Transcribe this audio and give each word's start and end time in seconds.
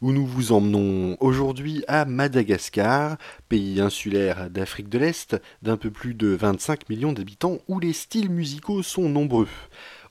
où 0.00 0.12
nous 0.12 0.26
vous 0.26 0.52
emmenons 0.52 1.16
aujourd'hui 1.20 1.84
à 1.88 2.04
Madagascar, 2.04 3.16
pays 3.48 3.80
insulaire 3.80 4.50
d'Afrique 4.50 4.88
de 4.88 4.98
l'Est 4.98 5.36
d'un 5.62 5.76
peu 5.76 5.90
plus 5.90 6.14
de 6.14 6.28
25 6.28 6.88
millions 6.88 7.12
d'habitants 7.12 7.58
où 7.68 7.78
les 7.80 7.92
styles 7.92 8.30
musicaux 8.30 8.82
sont 8.82 9.08
nombreux. 9.08 9.48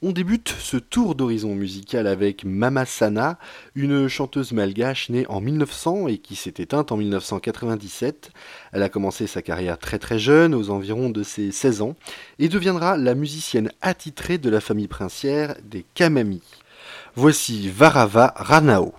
On 0.03 0.13
débute 0.13 0.49
ce 0.59 0.77
tour 0.77 1.13
d'horizon 1.13 1.53
musical 1.53 2.07
avec 2.07 2.43
Mama 2.43 2.87
Sana, 2.87 3.37
une 3.75 4.07
chanteuse 4.07 4.51
malgache 4.51 5.09
née 5.09 5.27
en 5.29 5.41
1900 5.41 6.07
et 6.07 6.17
qui 6.17 6.35
s'est 6.35 6.55
éteinte 6.57 6.91
en 6.91 6.97
1997. 6.97 8.31
Elle 8.71 8.81
a 8.81 8.89
commencé 8.89 9.27
sa 9.27 9.43
carrière 9.43 9.77
très 9.77 9.99
très 9.99 10.17
jeune, 10.17 10.55
aux 10.55 10.71
environs 10.71 11.11
de 11.11 11.21
ses 11.21 11.51
16 11.51 11.83
ans, 11.83 11.95
et 12.39 12.49
deviendra 12.49 12.97
la 12.97 13.13
musicienne 13.13 13.71
attitrée 13.83 14.39
de 14.39 14.49
la 14.49 14.59
famille 14.59 14.87
princière 14.87 15.53
des 15.63 15.85
Kamami. 15.93 16.41
Voici 17.13 17.69
Varava 17.69 18.33
Ranao. 18.35 18.95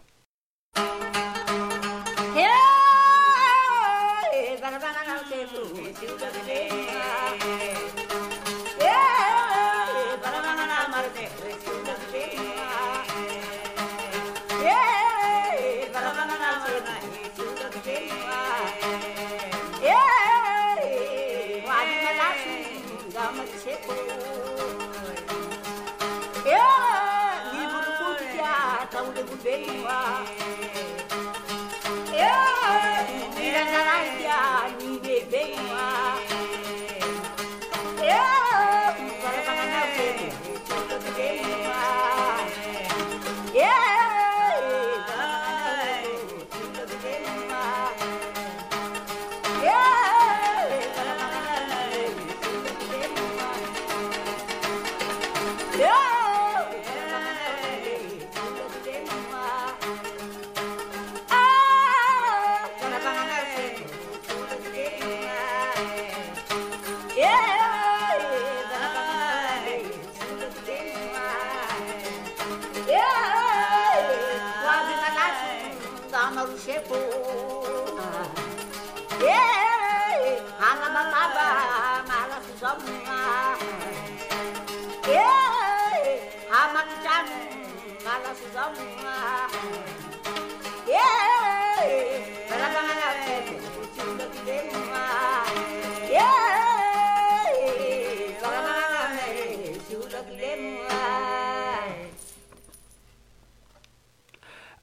verdad. 33.71 33.92
yeah. 90.87 91.32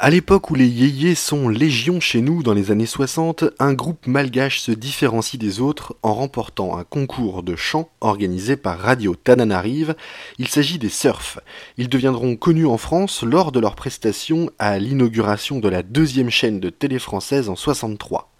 À 0.02 0.10
l'époque 0.10 0.50
où 0.50 0.56
les 0.56 0.66
yéyés 0.66 1.14
sont 1.14 1.50
légion 1.50 2.00
chez 2.00 2.22
nous 2.22 2.42
dans 2.42 2.54
les 2.54 2.72
années 2.72 2.86
60, 2.86 3.44
un 3.60 3.74
groupe 3.74 4.08
malgache 4.08 4.62
se 4.62 4.72
différencie 4.72 5.38
des 5.38 5.60
autres 5.60 5.98
en 6.04 6.14
remportant 6.14 6.78
un 6.78 6.86
concours 6.86 7.44
de 7.44 7.58
chant 7.58 7.90
organisé 8.00 8.56
par 8.56 8.80
Radio 8.80 9.14
Tananarive. 9.14 9.98
Il 10.38 10.48
s'agit 10.48 10.80
des 10.80 10.88
Surfs. 10.88 11.42
Ils 11.76 11.90
deviendront 11.90 12.38
connus 12.38 12.66
en 12.66 12.78
France 12.78 13.24
lors 13.24 13.52
de 13.52 13.60
leur 13.60 13.76
prestation 13.76 14.50
à 14.58 14.80
l'inauguration 14.80 15.60
de 15.60 15.68
la 15.68 15.84
deuxième 15.84 16.30
chaîne 16.30 16.62
de 16.62 16.70
télé 16.70 16.98
française 16.98 17.50
en 17.50 17.58
63. 17.58 18.32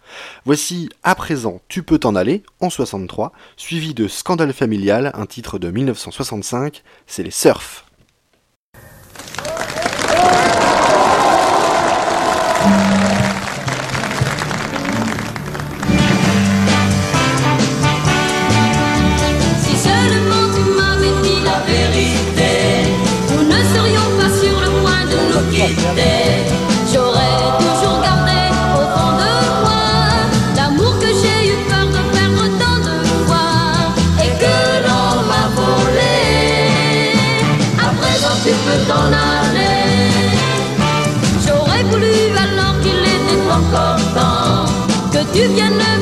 Voici 0.46 0.88
à 1.02 1.14
présent 1.14 1.60
Tu 1.68 1.82
peux 1.82 1.98
t'en 1.98 2.16
aller 2.16 2.42
en 2.60 2.70
63, 2.70 3.32
suivi 3.58 3.92
de 3.92 4.08
Scandale 4.08 4.54
familial, 4.54 5.12
un 5.12 5.26
titre 5.26 5.58
de 5.58 5.70
1965, 5.70 6.82
c'est 7.06 7.22
les 7.22 7.30
Surfs. 7.30 7.84
Tu 12.70 12.76
viennes 12.76 13.09
vers 45.54 45.70
moi 45.70 45.99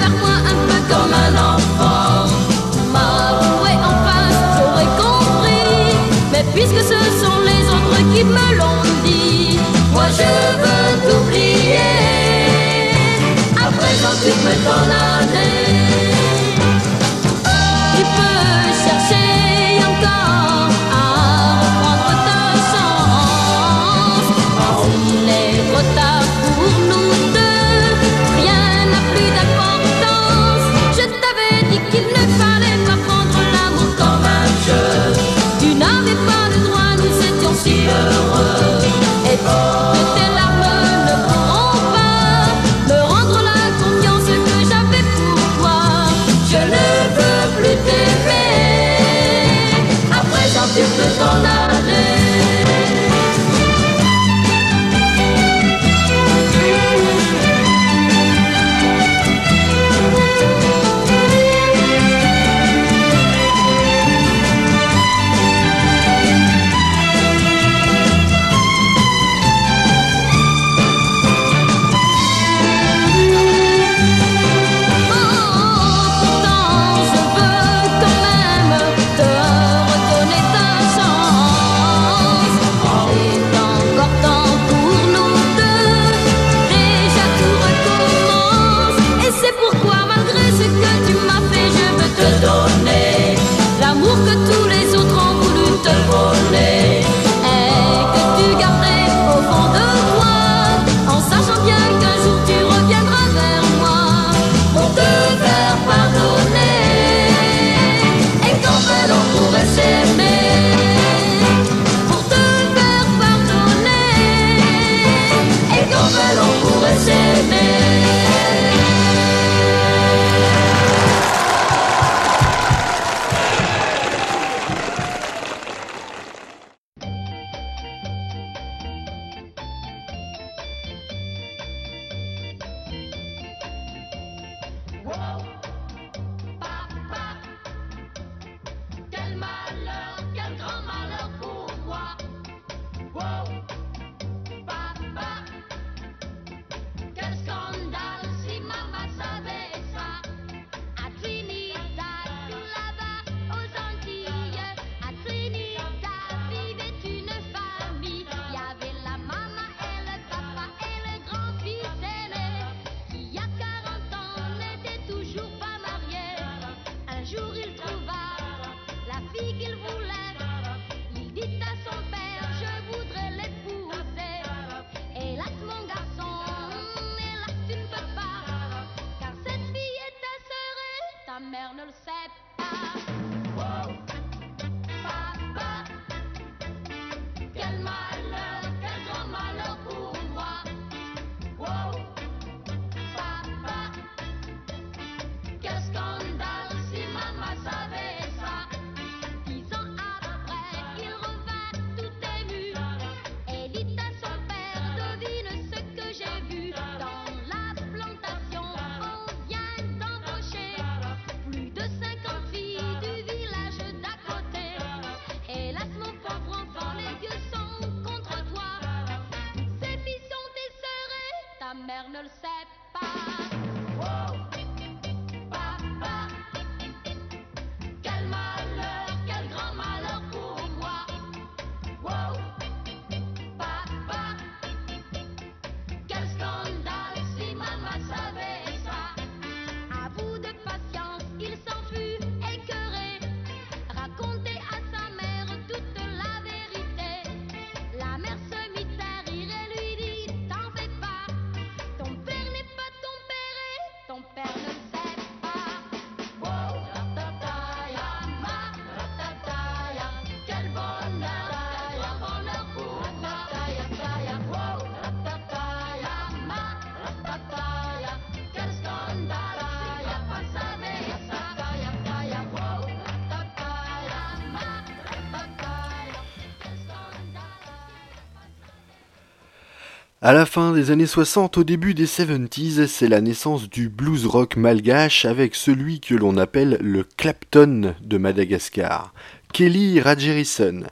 À 280.20 280.32
la 280.32 280.46
fin 280.46 280.72
des 280.72 280.90
années 280.90 281.06
60, 281.06 281.58
au 281.58 281.62
début 281.62 281.94
des 281.94 282.06
70s, 282.06 282.88
c'est 282.88 283.06
la 283.06 283.20
naissance 283.20 283.70
du 283.70 283.88
blues 283.88 284.26
rock 284.26 284.56
malgache 284.56 285.24
avec 285.24 285.54
celui 285.54 286.00
que 286.00 286.16
l'on 286.16 286.38
appelle 286.38 286.76
le 286.80 287.04
Clapton 287.04 287.94
de 288.02 288.18
Madagascar, 288.18 289.14
Kelly 289.52 290.00
Radgerison. 290.00 290.82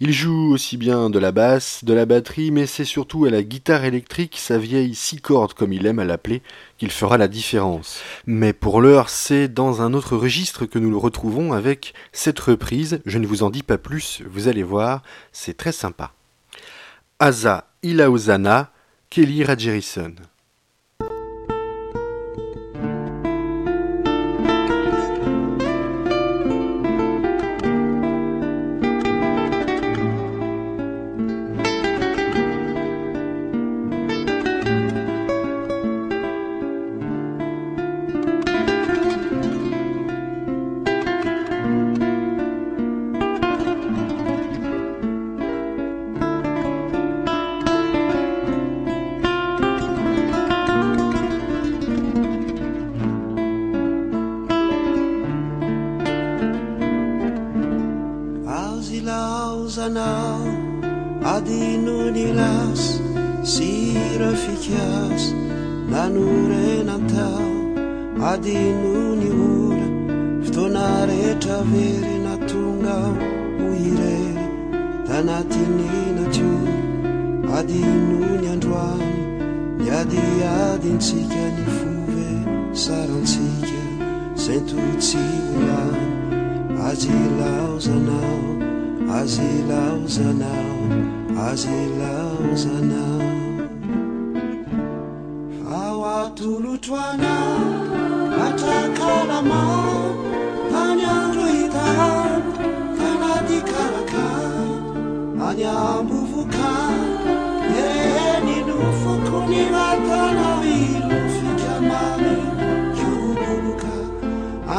Il 0.00 0.12
joue 0.12 0.52
aussi 0.52 0.78
bien 0.78 1.10
de 1.10 1.20
la 1.20 1.30
basse, 1.30 1.84
de 1.84 1.94
la 1.94 2.06
batterie, 2.06 2.50
mais 2.50 2.66
c'est 2.66 2.84
surtout 2.84 3.24
à 3.24 3.30
la 3.30 3.44
guitare 3.44 3.84
électrique, 3.84 4.36
sa 4.36 4.58
vieille 4.58 4.96
six 4.96 5.20
cordes 5.20 5.54
comme 5.54 5.72
il 5.72 5.86
aime 5.86 6.00
à 6.00 6.04
l'appeler, 6.04 6.42
qu'il 6.76 6.90
fera 6.90 7.18
la 7.18 7.28
différence. 7.28 8.00
Mais 8.26 8.52
pour 8.52 8.80
l'heure, 8.80 9.10
c'est 9.10 9.46
dans 9.46 9.80
un 9.80 9.94
autre 9.94 10.16
registre 10.16 10.66
que 10.66 10.80
nous 10.80 10.90
le 10.90 10.96
retrouvons 10.96 11.52
avec 11.52 11.94
cette 12.10 12.40
reprise, 12.40 12.98
je 13.06 13.18
ne 13.18 13.28
vous 13.28 13.44
en 13.44 13.50
dis 13.50 13.62
pas 13.62 13.78
plus, 13.78 14.24
vous 14.28 14.48
allez 14.48 14.64
voir, 14.64 15.04
c'est 15.30 15.56
très 15.56 15.70
sympa. 15.70 16.15
Asa 17.20 17.62
Ilaozana, 17.82 18.68
Kelly 19.10 19.44
Radgerison. 19.44 20.18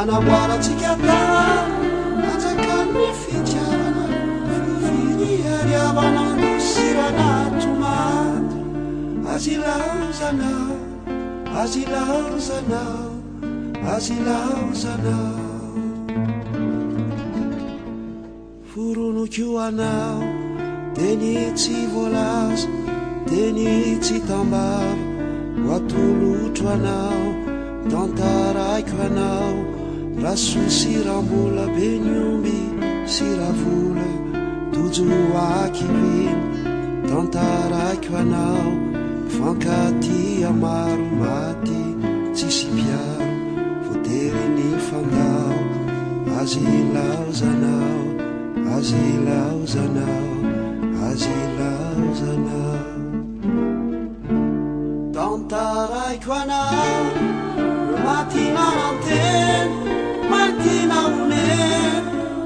anaboaratsika 0.00 0.92
tany 1.04 2.26
atsakany 2.32 3.04
fitiavana 3.20 4.04
fiofiryary 4.48 5.74
avana 5.86 6.24
siranatomady 6.68 8.58
azilazana 9.32 10.52
azilazana 11.60 12.82
azilazana 13.94 15.16
foronoko 18.70 19.46
anao 19.66 20.22
teny 20.96 21.34
tsy 21.58 21.78
voalaza 21.92 22.70
teny 23.28 23.98
tsy 24.04 24.16
tambaro 24.28 25.02
ho 25.64 25.68
atolotro 25.76 26.68
anao 26.76 27.26
tantaraiko 27.90 28.96
anao 29.08 29.77
raha 30.22 30.36
soy 30.36 30.68
sirambola 30.78 31.64
be 31.74 31.88
ny 32.04 32.14
omby 32.28 32.58
siravola 33.14 34.08
dojoakiviny 34.72 36.42
tantaraiko 37.08 38.12
anao 38.22 38.72
fankatia 39.34 40.50
maro 40.62 41.08
maty. 41.20 41.82
Tsisy 42.34 42.66
piaro 42.74 43.28
voateriny 43.84 44.68
fandao 44.86 45.58
azy 46.40 46.62
laozanao 46.94 48.02
azy 48.76 49.04
laozanao 49.26 50.32
azy 51.08 51.36
laozanao. 51.58 52.86
Tantaraiko 55.16 56.32
anao 56.42 57.04
maty 58.04 58.44
mananteny 58.56 59.87
matinanome 60.58 61.46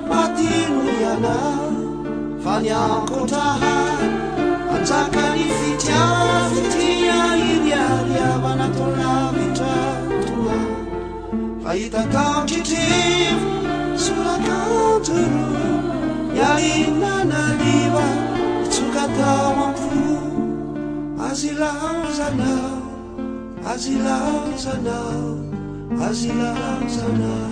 matinoliana 0.08 1.36
fa 2.44 2.54
niakotraha 2.60 3.76
anjakany 4.74 5.44
fitiafitia 5.58 7.18
iriariavanatolavitra 7.52 9.76
toa 10.26 10.58
fahitakaotritrivo 11.64 13.48
solakantoro 14.04 15.48
iainanaliva 16.36 18.06
itsokatao 18.64 19.52
ampo. 19.64 19.90
Azilaozanao 21.30 22.76
azilazanao 23.72 25.30
azilazanao. 26.08 27.51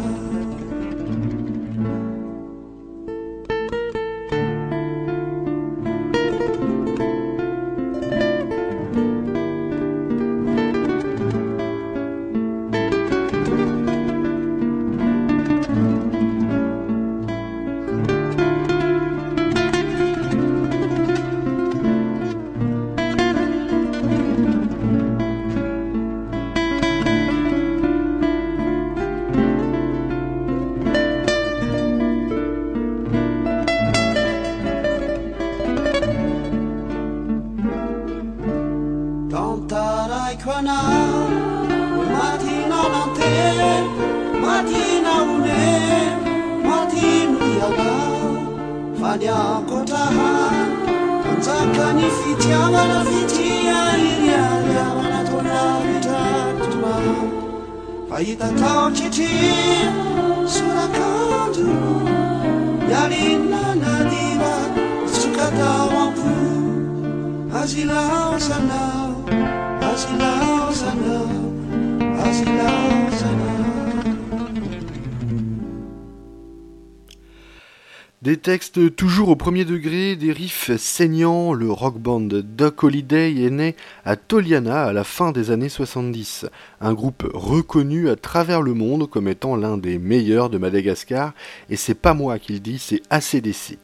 Textes 78.50 78.96
toujours 78.96 79.28
au 79.28 79.36
premier 79.36 79.64
degré, 79.64 80.16
des 80.16 80.32
riffs 80.32 80.76
saignants, 80.76 81.52
le 81.52 81.70
rock 81.70 81.98
band 81.98 82.26
Doc 82.26 82.82
Holliday 82.82 83.44
est 83.44 83.50
né 83.50 83.76
à 84.04 84.16
Toliana 84.16 84.86
à 84.86 84.92
la 84.92 85.04
fin 85.04 85.30
des 85.30 85.52
années 85.52 85.68
70, 85.68 86.46
un 86.80 86.92
groupe 86.92 87.24
reconnu 87.32 88.08
à 88.08 88.16
travers 88.16 88.60
le 88.60 88.74
monde 88.74 89.08
comme 89.08 89.28
étant 89.28 89.54
l'un 89.54 89.78
des 89.78 90.00
meilleurs 90.00 90.50
de 90.50 90.58
Madagascar, 90.58 91.32
et 91.68 91.76
c'est 91.76 91.94
pas 91.94 92.12
moi 92.12 92.40
qui 92.40 92.54
le 92.54 92.58
dis, 92.58 92.80
c'est 92.80 93.02
ACDC. 93.08 93.78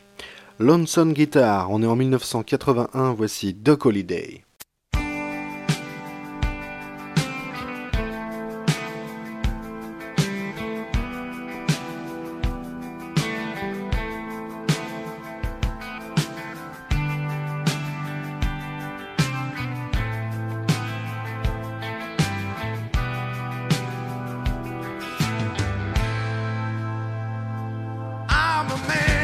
Lonesome 0.59 1.13
Guitar, 1.13 1.71
on 1.71 1.81
est 1.81 1.87
en 1.87 1.95
1981, 1.95 3.13
voici 3.13 3.55
Doc 3.55 3.87
Holliday. 3.87 4.46
Man 28.85 29.16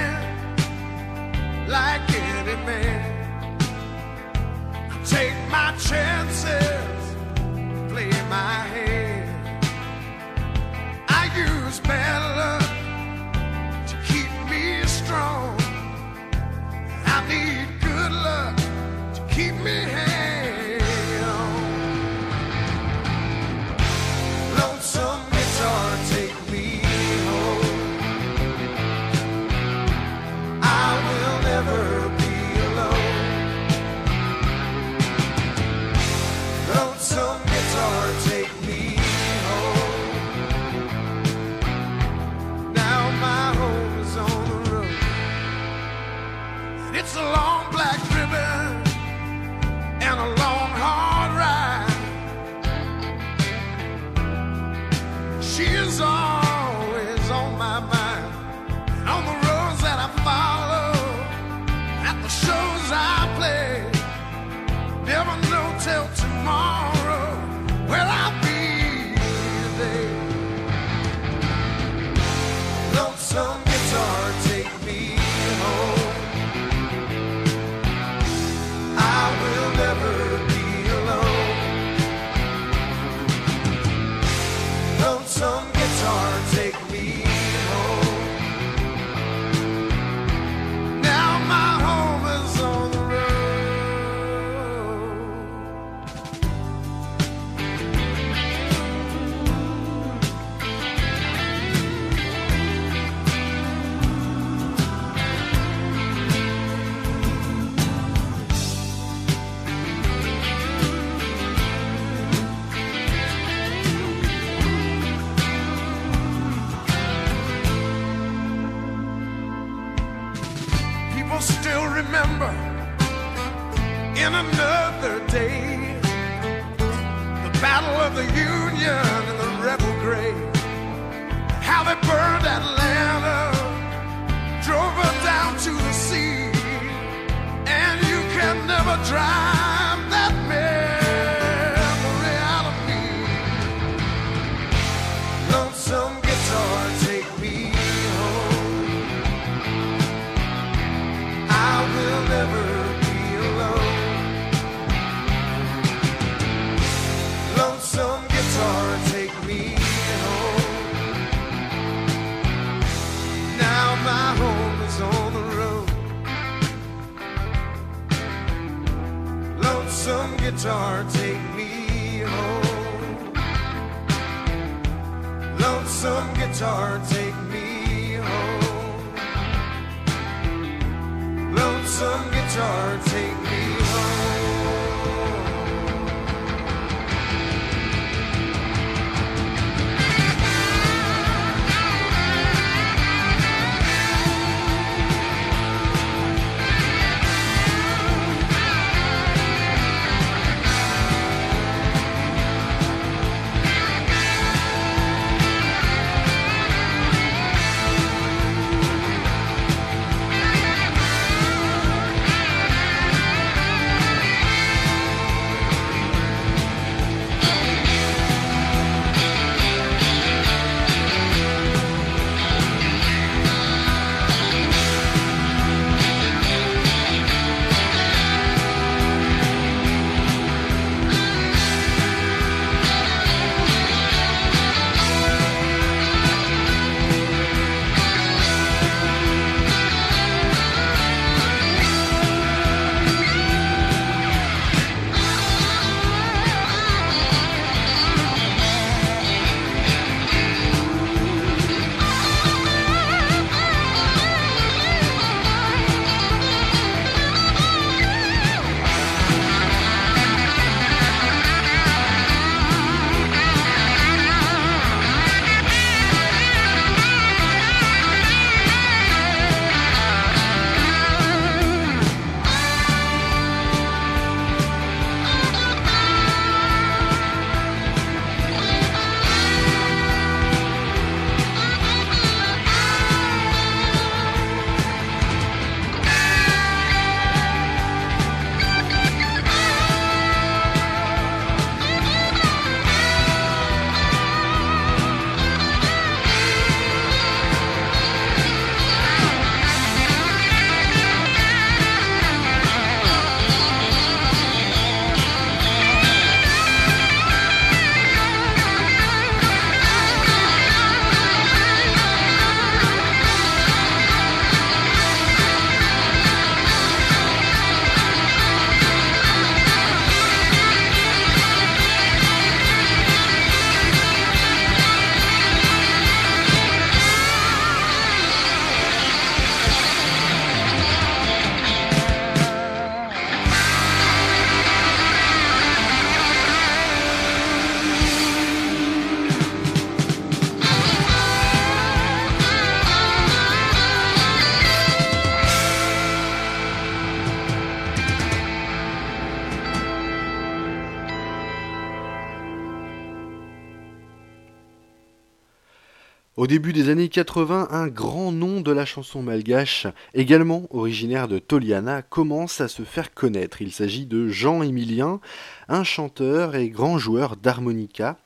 Au 356.42 356.48
début 356.48 356.72
des 356.72 356.88
années 356.88 357.08
80, 357.08 357.68
un 357.70 357.86
grand 357.86 358.32
nom 358.32 358.60
de 358.62 358.72
la 358.72 358.84
chanson 358.84 359.22
malgache, 359.22 359.86
également 360.12 360.66
originaire 360.70 361.28
de 361.28 361.38
Toliana, 361.38 362.02
commence 362.02 362.60
à 362.60 362.66
se 362.66 362.82
faire 362.82 363.14
connaître. 363.14 363.62
Il 363.62 363.70
s'agit 363.70 364.06
de 364.06 364.26
Jean 364.26 364.64
Emilien, 364.64 365.20
un 365.68 365.84
chanteur 365.84 366.56
et 366.56 366.68
grand 366.68 366.98
joueur 366.98 367.36
d'harmonica. 367.36 368.18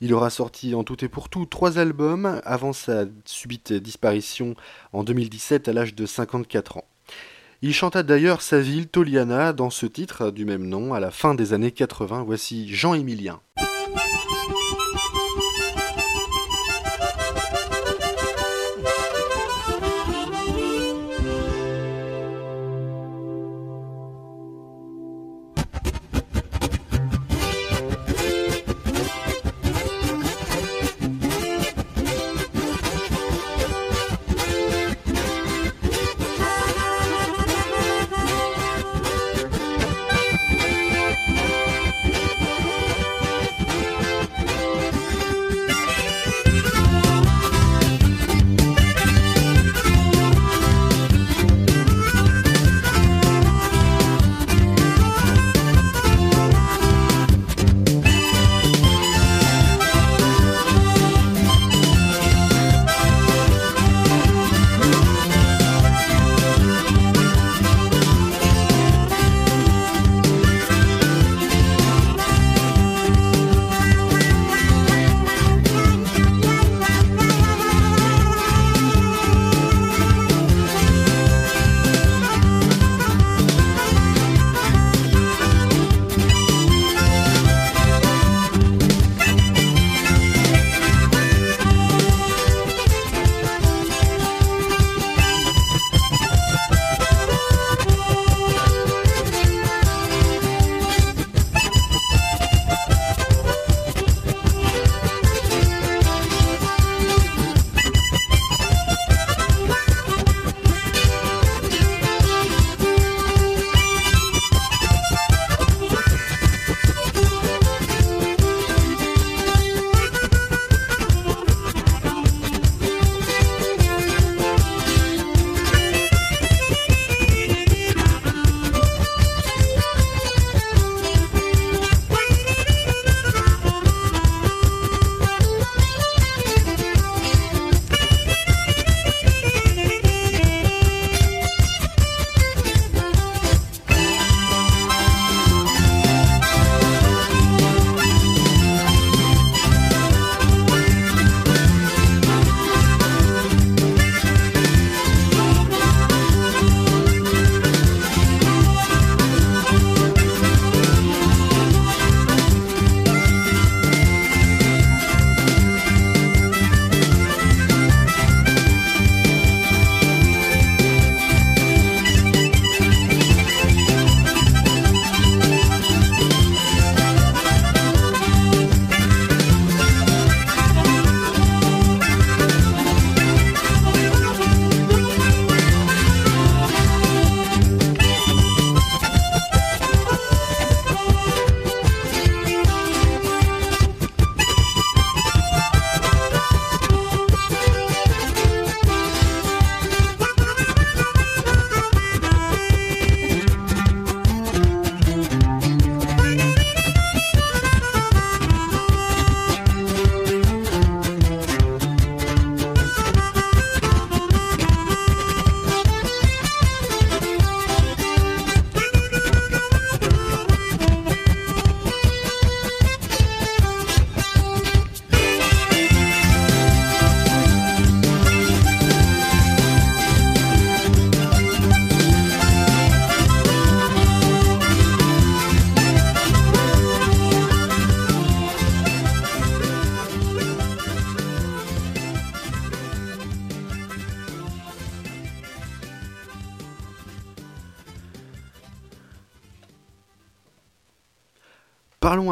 Il 0.00 0.12
aura 0.14 0.30
sorti 0.30 0.74
en 0.74 0.82
tout 0.82 1.04
et 1.04 1.08
pour 1.08 1.28
tout 1.28 1.46
trois 1.46 1.78
albums 1.78 2.40
avant 2.44 2.72
sa 2.72 3.04
subite 3.24 3.72
disparition 3.72 4.56
en 4.92 5.04
2017 5.04 5.68
à 5.68 5.72
l'âge 5.72 5.94
de 5.94 6.06
54 6.06 6.78
ans. 6.78 6.88
Il 7.62 7.72
chanta 7.72 8.02
d'ailleurs 8.02 8.42
sa 8.42 8.58
ville 8.58 8.88
Toliana 8.88 9.52
dans 9.52 9.70
ce 9.70 9.86
titre 9.86 10.32
du 10.32 10.44
même 10.44 10.66
nom 10.66 10.92
à 10.92 10.98
la 10.98 11.12
fin 11.12 11.36
des 11.36 11.52
années 11.52 11.70
80. 11.70 12.24
Voici 12.26 12.68
Jean 12.74 12.94
Emilien. 12.94 13.40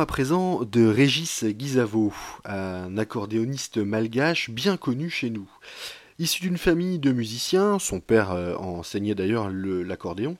À 0.00 0.06
présent 0.06 0.62
de 0.62 0.86
Régis 0.86 1.44
Guizavo, 1.44 2.12
un 2.44 2.96
accordéoniste 2.98 3.78
malgache 3.78 4.48
bien 4.48 4.76
connu 4.76 5.10
chez 5.10 5.28
nous. 5.28 5.48
Issu 6.20 6.42
d'une 6.42 6.56
famille 6.56 7.00
de 7.00 7.10
musiciens, 7.10 7.80
son 7.80 7.98
père 7.98 8.30
euh, 8.30 8.54
enseignait 8.54 9.16
d'ailleurs 9.16 9.50
l'accordéon, 9.50 10.36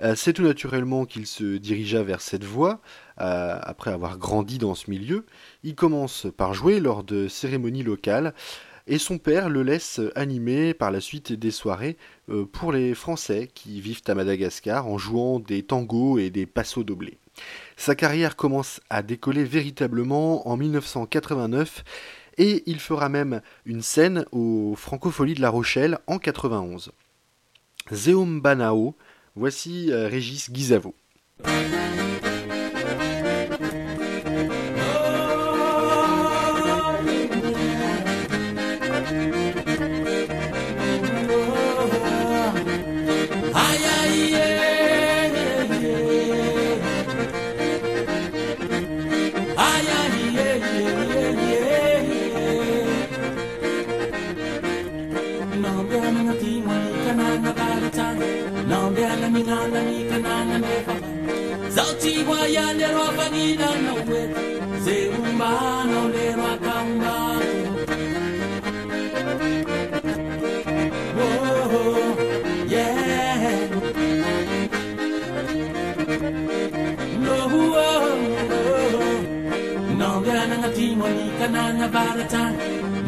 euh, 0.00 0.14
c'est 0.14 0.32
tout 0.32 0.44
naturellement 0.44 1.06
qu'il 1.06 1.26
se 1.26 1.56
dirigea 1.56 2.04
vers 2.04 2.20
cette 2.20 2.44
voie, 2.44 2.80
euh, 3.20 3.58
après 3.62 3.90
avoir 3.90 4.16
grandi 4.16 4.58
dans 4.58 4.76
ce 4.76 4.88
milieu. 4.88 5.26
Il 5.64 5.74
commence 5.74 6.28
par 6.36 6.54
jouer 6.54 6.78
lors 6.78 7.02
de 7.02 7.26
cérémonies 7.26 7.82
locales, 7.82 8.32
et 8.90 8.98
son 8.98 9.18
père 9.18 9.48
le 9.48 9.62
laisse 9.62 10.00
animer 10.16 10.74
par 10.74 10.90
la 10.90 11.00
suite 11.00 11.32
des 11.32 11.52
soirées 11.52 11.96
pour 12.52 12.72
les 12.72 12.92
Français 12.94 13.48
qui 13.54 13.80
vivent 13.80 14.02
à 14.08 14.14
Madagascar 14.16 14.88
en 14.88 14.98
jouant 14.98 15.38
des 15.38 15.62
tangos 15.62 16.18
et 16.18 16.28
des 16.30 16.44
passos 16.44 16.84
doblés. 16.84 17.16
Sa 17.76 17.94
carrière 17.94 18.34
commence 18.34 18.80
à 18.90 19.02
décoller 19.02 19.44
véritablement 19.44 20.48
en 20.48 20.56
1989 20.56 21.84
et 22.38 22.64
il 22.66 22.80
fera 22.80 23.08
même 23.08 23.42
une 23.64 23.82
scène 23.82 24.24
aux 24.32 24.74
Francopholies 24.76 25.34
de 25.34 25.40
La 25.40 25.50
Rochelle 25.50 25.98
en 26.08 26.18
91. 26.18 26.90
Zeum 27.92 28.40
Banao, 28.40 28.96
voici 29.36 29.92
euh, 29.92 30.08
Régis 30.08 30.50
Guizavo. 30.50 30.94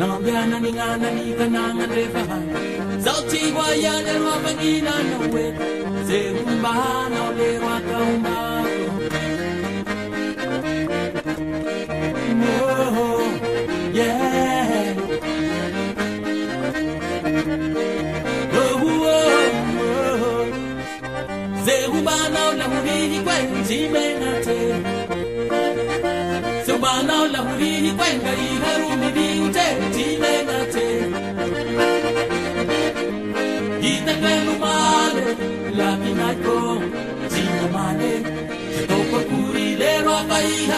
Nambyana 0.02 0.58
ningana 0.60 1.08
nikananga 1.16 1.86
rebaha 1.94 2.38
Zauti 3.04 3.40
guayana 3.54 4.12
mapangina 4.24 4.94
no 5.08 5.18
we 5.32 5.44
Se 6.08 6.18
umbana 6.42 7.18
ole 7.28 7.48
waka 7.64 7.96
umbano 8.10 8.90
Oh, 12.44 13.22
yeah 13.94 14.94
Oh, 18.58 18.74
oh, 18.82 19.22
oh 19.82 20.46
Se 21.64 21.76
umbana 21.94 22.40
ole 22.48 22.66
muri 22.72 23.20
kwa 23.24 23.36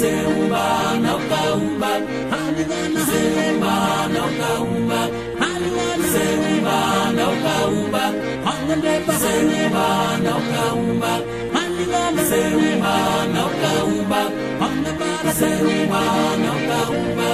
Zumba, 0.00 0.64
nauka 1.04 1.40
umba, 1.56 1.90
halilana. 2.32 3.00
Zumba, 3.08 3.74
nauka 4.14 4.50
umba, 4.64 5.00
halilana. 5.40 6.06
Zumba, 6.14 6.76
nauka 7.18 7.54
na 7.74 8.04
halilana. 8.46 9.14
Zumba, 9.22 9.86
nauka 10.26 10.64
umba, 10.80 11.12
halilana. 11.54 12.22
Zumba, 12.30 12.94
nauka 13.34 13.70
umba, 13.90 14.20
halilana. 14.60 15.32
Zumba, 15.40 16.02
nauka 16.44 16.78
umba, 16.98 17.28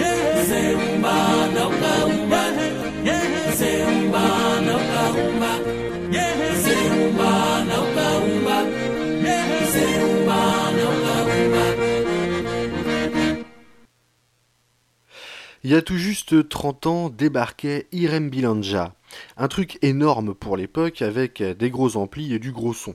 yeah. 0.00 0.44
Zumba, 0.50 1.14
nauka 1.56 1.92
umba. 2.12 2.43
Il 15.64 15.70
y 15.70 15.74
a 15.74 15.80
tout 15.80 15.96
juste 15.96 16.46
30 16.46 16.86
ans 16.86 17.08
débarquait 17.08 17.86
Irem 17.90 18.28
Bilanja, 18.28 18.94
un 19.38 19.48
truc 19.48 19.78
énorme 19.80 20.34
pour 20.34 20.58
l'époque 20.58 21.00
avec 21.00 21.42
des 21.42 21.70
gros 21.70 21.96
amplis 21.96 22.34
et 22.34 22.38
du 22.38 22.52
gros 22.52 22.74
son. 22.74 22.94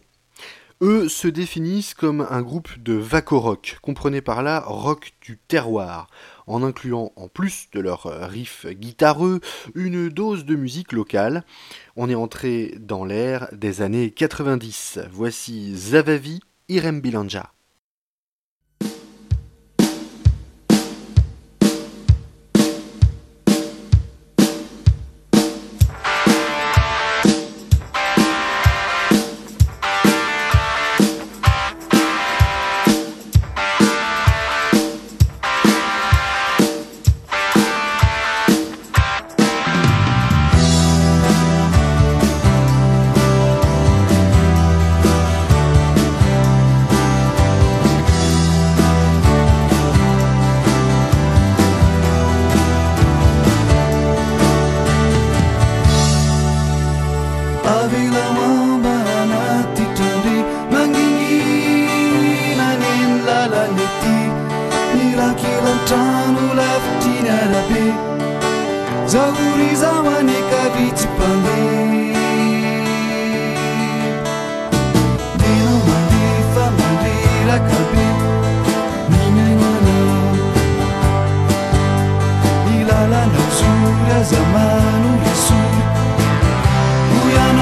Eux 0.79 1.09
se 1.09 1.27
définissent 1.27 1.95
comme 1.95 2.27
un 2.29 2.43
groupe 2.43 2.69
de 2.77 2.93
vaco-rock, 2.93 3.79
comprenez 3.81 4.21
par 4.21 4.43
là 4.43 4.63
rock 4.67 5.13
du 5.19 5.39
terroir, 5.39 6.09
en 6.45 6.61
incluant 6.61 7.11
en 7.15 7.27
plus 7.27 7.69
de 7.73 7.79
leur 7.79 8.03
riff 8.03 8.67
guitareux 8.67 9.39
une 9.73 10.09
dose 10.09 10.45
de 10.45 10.55
musique 10.55 10.91
locale. 10.91 11.45
On 11.95 12.07
est 12.07 12.13
entré 12.13 12.75
dans 12.79 13.03
l'ère 13.03 13.49
des 13.51 13.81
années 13.81 14.11
90. 14.11 14.99
Voici 15.11 15.75
Zavavi, 15.75 16.39
Irem 16.67 17.01
Bilanja. 17.01 17.51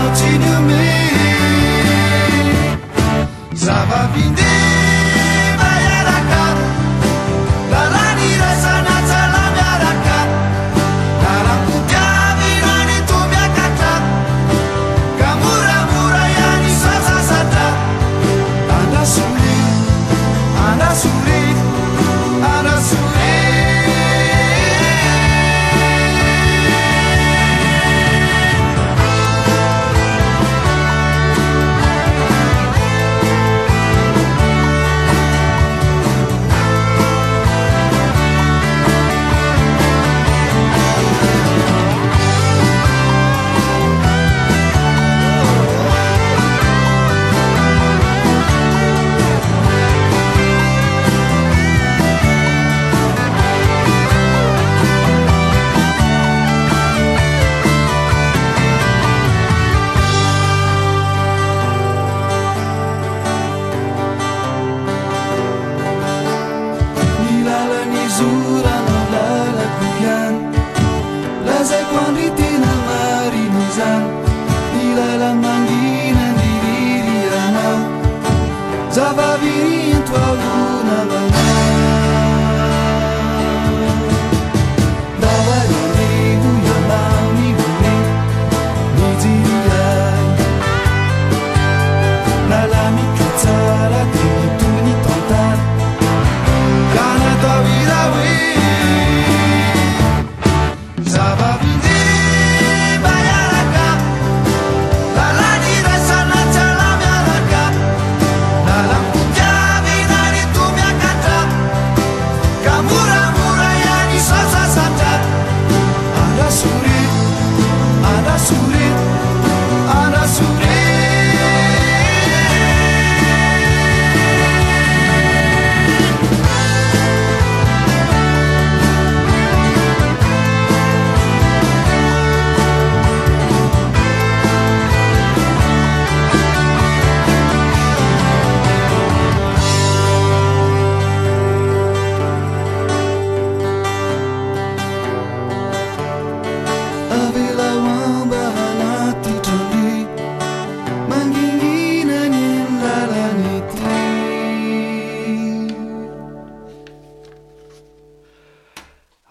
continue 0.07 0.61
me. 0.61 1.36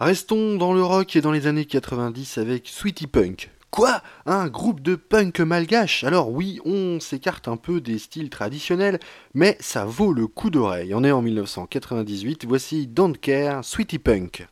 Restons 0.07 0.55
dans 0.55 0.71
le 0.71 0.81
rock 0.81 1.17
et 1.17 1.21
dans 1.21 1.33
les 1.33 1.47
années 1.47 1.65
90 1.65 2.37
avec 2.37 2.69
Sweetie 2.69 3.07
Punk. 3.07 3.51
Quoi? 3.71 4.01
Un 4.25 4.47
groupe 4.47 4.79
de 4.79 4.95
punk 4.95 5.41
malgache? 5.41 6.05
Alors 6.05 6.31
oui, 6.31 6.61
on 6.63 7.01
s'écarte 7.01 7.49
un 7.49 7.57
peu 7.57 7.81
des 7.81 7.99
styles 7.99 8.29
traditionnels, 8.29 8.99
mais 9.33 9.57
ça 9.59 9.83
vaut 9.83 10.13
le 10.13 10.27
coup 10.27 10.49
d'oreille. 10.49 10.93
On 10.95 11.03
est 11.03 11.11
en 11.11 11.21
1998, 11.21 12.45
voici 12.45 12.87
Don't 12.87 13.17
Care, 13.17 13.65
Sweetie 13.65 13.99
Punk. 13.99 14.47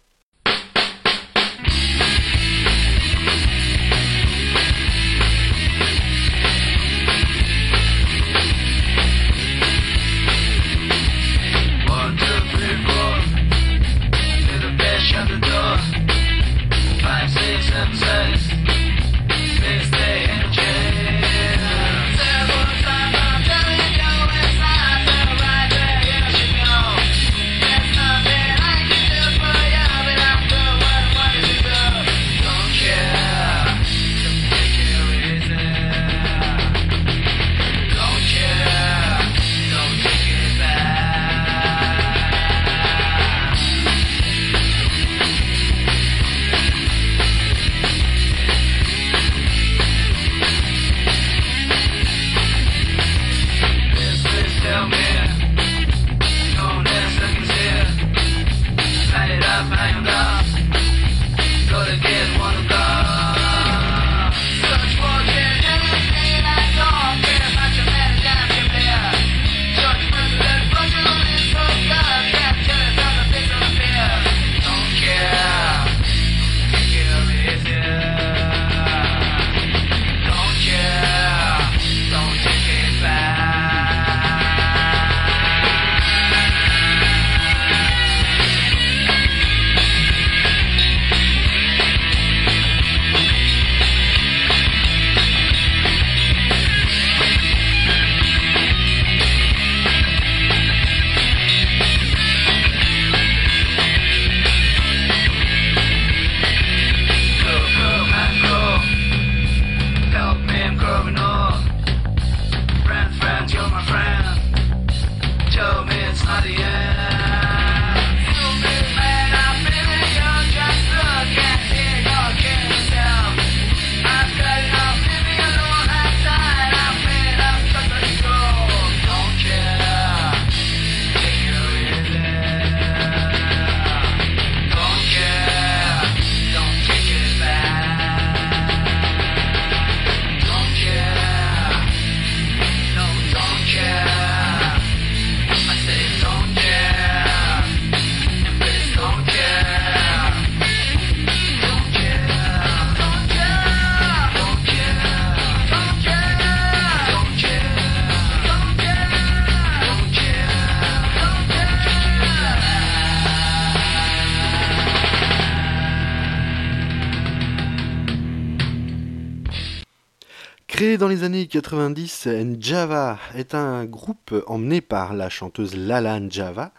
Dans 170.99 171.09
les 171.09 171.23
années 171.23 171.47
90, 171.47 172.27
Njava 172.27 173.19
est 173.33 173.53
un 173.53 173.83
groupe 173.85 174.33
emmené 174.47 174.79
par 174.79 175.13
la 175.13 175.29
chanteuse 175.29 175.75
Lala 175.75 176.19
Njava, 176.21 176.71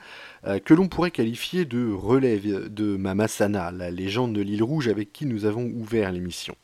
euh, 0.47 0.59
que 0.59 0.73
l'on 0.73 0.89
pourrait 0.89 1.11
qualifier 1.11 1.67
de 1.67 1.93
relève 1.93 2.73
de 2.73 2.97
Mama 2.97 3.29
Sana, 3.29 3.71
la 3.73 3.91
légende 3.91 4.33
de 4.33 4.41
l'île 4.41 4.63
Rouge 4.63 4.89
avec 4.89 5.13
qui 5.13 5.27
nous 5.27 5.45
avons 5.45 5.65
ouvert 5.65 6.13
l'émission. 6.13 6.55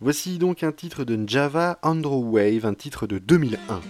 Voici 0.00 0.38
donc 0.38 0.64
un 0.64 0.72
titre 0.72 1.04
de 1.04 1.14
Njava, 1.14 1.78
Andrew 1.82 2.24
Wave, 2.24 2.66
un 2.66 2.74
titre 2.74 3.06
de 3.06 3.18
2001. 3.18 3.80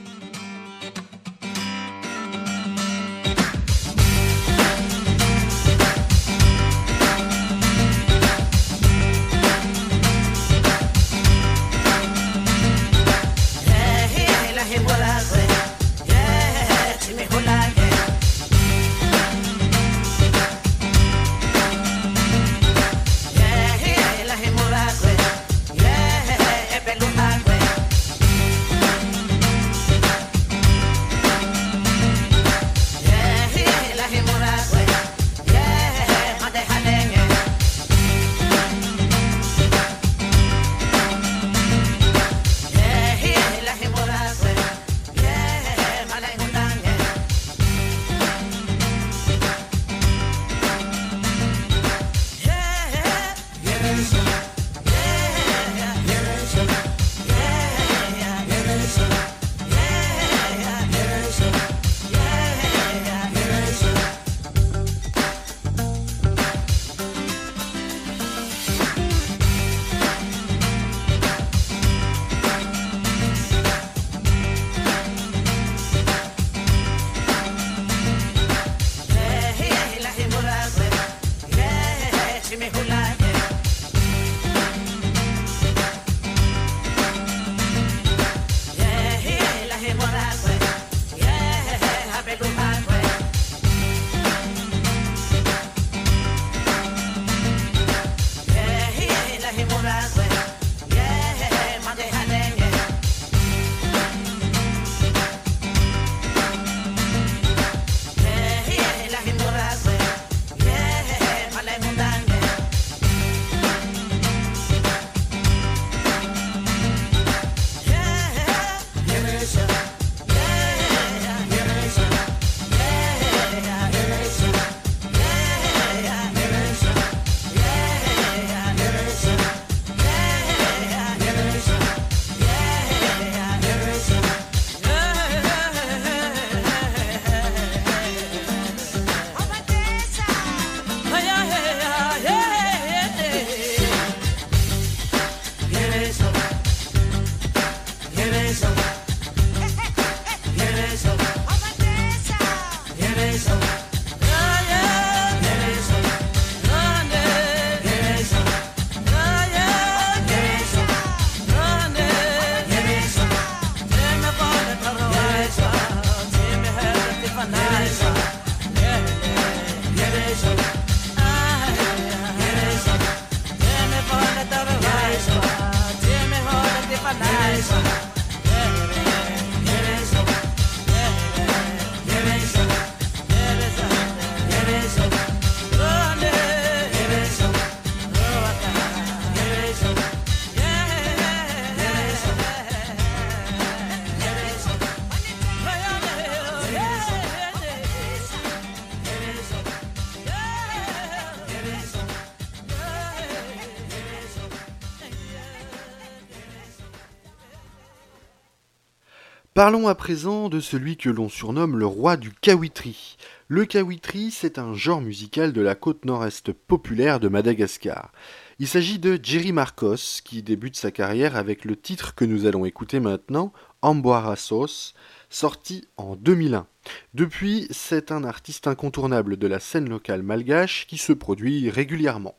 Parlons 209.60 209.88
à 209.88 209.94
présent 209.94 210.48
de 210.48 210.58
celui 210.58 210.96
que 210.96 211.10
l'on 211.10 211.28
surnomme 211.28 211.76
le 211.76 211.84
roi 211.84 212.16
du 212.16 212.32
kawitri. 212.32 213.18
Le 213.46 213.66
kawitri, 213.66 214.30
c'est 214.30 214.58
un 214.58 214.72
genre 214.72 215.02
musical 215.02 215.52
de 215.52 215.60
la 215.60 215.74
côte 215.74 216.06
nord-est 216.06 216.50
populaire 216.50 217.20
de 217.20 217.28
Madagascar. 217.28 218.10
Il 218.58 218.66
s'agit 218.66 218.98
de 218.98 219.20
Jerry 219.22 219.52
Marcos, 219.52 220.22
qui 220.24 220.42
débute 220.42 220.76
sa 220.76 220.90
carrière 220.90 221.36
avec 221.36 221.66
le 221.66 221.76
titre 221.76 222.14
que 222.14 222.24
nous 222.24 222.46
allons 222.46 222.64
écouter 222.64 223.00
maintenant, 223.00 223.52
Amboara 223.82 224.36
Sauce, 224.36 224.94
sorti 225.28 225.86
en 225.98 226.16
2001. 226.16 226.66
Depuis, 227.12 227.66
c'est 227.70 228.12
un 228.12 228.24
artiste 228.24 228.66
incontournable 228.66 229.36
de 229.36 229.46
la 229.46 229.60
scène 229.60 229.90
locale 229.90 230.22
malgache 230.22 230.86
qui 230.86 230.96
se 230.96 231.12
produit 231.12 231.68
régulièrement. 231.68 232.34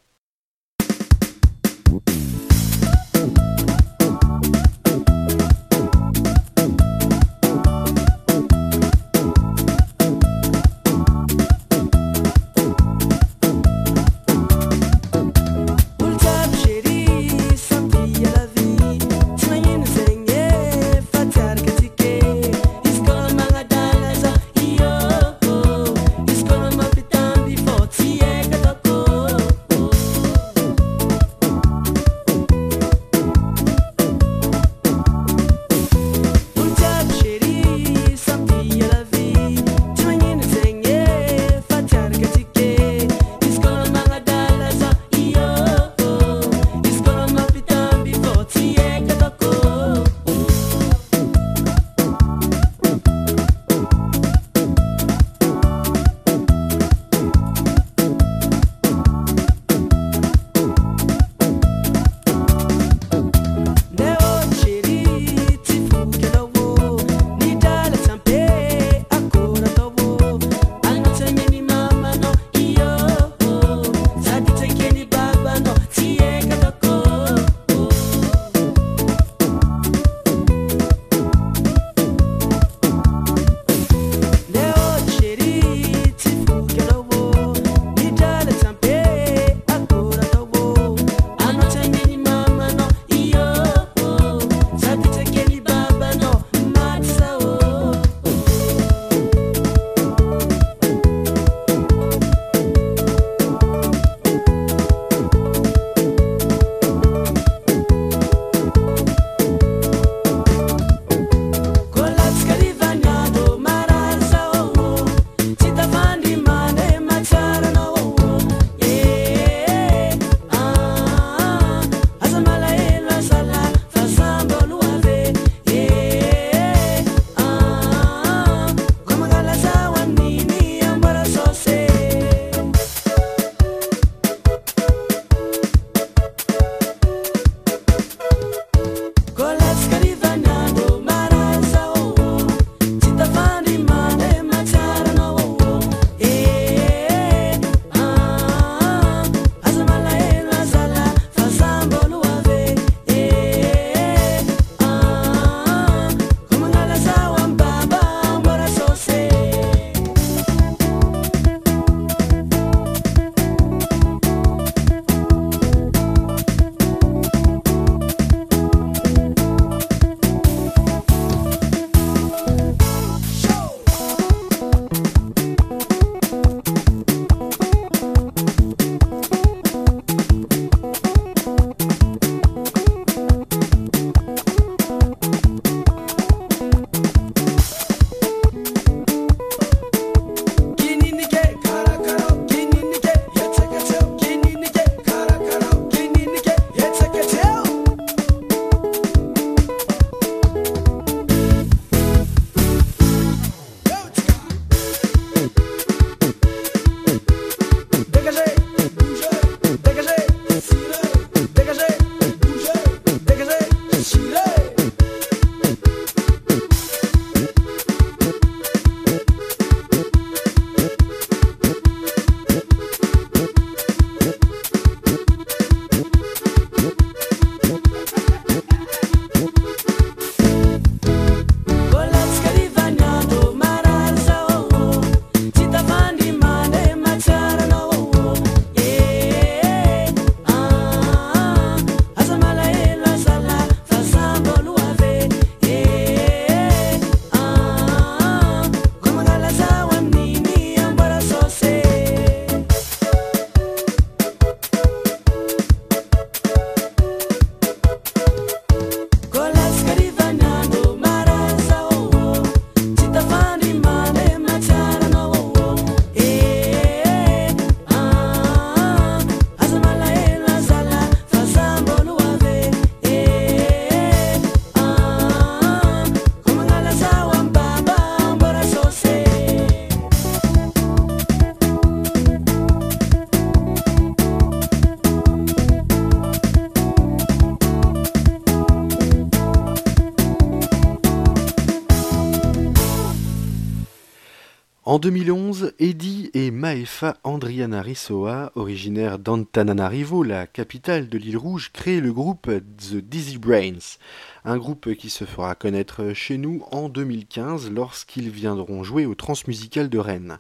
2011, 295.02 295.74
Eddie 295.80 296.30
et 296.36 296.52
Maefa 296.52 297.18
Andriana 297.24 297.82
Rissoa, 297.82 298.52
originaires 298.54 299.18
d'Antananarivo, 299.18 300.22
la 300.22 300.45
capitale 300.45 301.10
de 301.10 301.18
l'île 301.18 301.38
Rouge, 301.38 301.72
créent 301.74 302.02
le 302.02 302.14
groupe 302.14 302.52
The 302.78 302.97
Dizzy 302.97 303.39
Brains, 303.39 303.97
un 304.45 304.58
groupe 304.58 304.93
qui 304.93 305.10
se 305.10 305.26
fera 305.26 305.56
connaître 305.56 306.14
chez 306.14 306.38
nous 306.38 306.64
en 306.70 306.88
2015 306.88 307.72
lorsqu'ils 307.72 308.30
viendront 308.30 308.84
jouer 308.84 309.08
au 309.08 309.16
Transmusical 309.16 309.89
de 309.89 309.97
Rennes. 309.97 310.38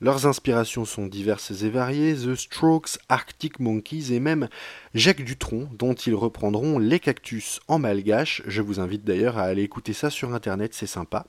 Leurs 0.00 0.26
inspirations 0.26 0.84
sont 0.84 1.06
diverses 1.06 1.62
et 1.62 1.70
variées, 1.70 2.16
The 2.16 2.34
Strokes, 2.34 2.98
Arctic 3.08 3.60
Monkeys 3.60 4.12
et 4.12 4.18
même 4.18 4.48
Jacques 4.94 5.22
Dutronc, 5.22 5.68
dont 5.78 5.94
ils 5.94 6.16
reprendront 6.16 6.80
les 6.80 6.98
cactus 6.98 7.60
en 7.68 7.78
malgache. 7.78 8.42
Je 8.48 8.62
vous 8.62 8.80
invite 8.80 9.04
d'ailleurs 9.04 9.38
à 9.38 9.42
aller 9.42 9.62
écouter 9.62 9.92
ça 9.92 10.10
sur 10.10 10.34
internet, 10.34 10.74
c'est 10.74 10.88
sympa. 10.88 11.26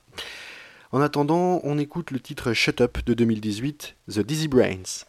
En 0.94 1.00
attendant, 1.00 1.60
on 1.64 1.76
écoute 1.76 2.12
le 2.12 2.20
titre 2.20 2.52
Shut 2.52 2.80
Up 2.80 2.98
de 3.04 3.14
2018, 3.14 3.96
The 4.08 4.20
Dizzy 4.20 4.46
Brains. 4.46 5.06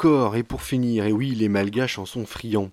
Encore, 0.00 0.34
et 0.34 0.42
pour 0.42 0.62
finir, 0.62 1.04
et 1.04 1.12
oui, 1.12 1.34
les 1.34 1.50
malgaches 1.50 1.98
en 1.98 2.06
sont 2.06 2.24
friands. 2.24 2.70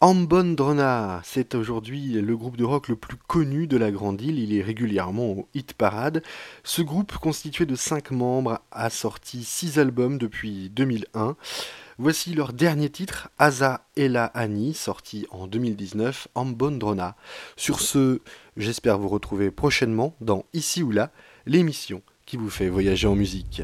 Ambondrona, 0.00 1.20
c'est 1.22 1.54
aujourd'hui 1.54 2.12
le 2.12 2.34
groupe 2.34 2.56
de 2.56 2.64
rock 2.64 2.88
le 2.88 2.96
plus 2.96 3.18
connu 3.18 3.66
de 3.66 3.76
la 3.76 3.90
Grande 3.90 4.22
Île, 4.22 4.38
il 4.38 4.56
est 4.56 4.62
régulièrement 4.62 5.32
au 5.32 5.48
hit 5.52 5.74
parade. 5.74 6.22
Ce 6.64 6.80
groupe, 6.80 7.14
constitué 7.18 7.66
de 7.66 7.74
5 7.74 8.10
membres, 8.10 8.62
a 8.70 8.88
sorti 8.88 9.44
6 9.44 9.78
albums 9.78 10.16
depuis 10.16 10.70
2001. 10.70 11.36
Voici 11.98 12.32
leur 12.32 12.54
dernier 12.54 12.88
titre, 12.88 13.28
Asa 13.38 13.86
Ela 13.94 14.24
Ani, 14.24 14.72
sorti 14.72 15.26
en 15.30 15.48
2019, 15.48 16.28
Ambondrona. 16.34 17.16
Sur 17.56 17.80
ce, 17.80 18.22
j'espère 18.56 18.98
vous 18.98 19.08
retrouver 19.08 19.50
prochainement 19.50 20.16
dans 20.22 20.46
Ici 20.54 20.82
ou 20.82 20.90
là, 20.90 21.10
l'émission 21.44 22.00
qui 22.24 22.38
vous 22.38 22.48
fait 22.48 22.70
voyager 22.70 23.08
en 23.08 23.14
musique. 23.14 23.60